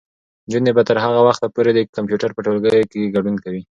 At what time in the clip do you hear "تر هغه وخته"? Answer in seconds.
0.89-1.47